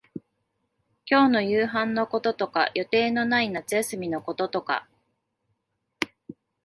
[1.05, 4.89] 今日の夕飯のこととか、予定のない夏休みのこととか、